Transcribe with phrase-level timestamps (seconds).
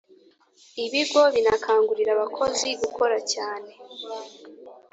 [0.85, 3.71] ibigo binakangurira abakozi gukora cyane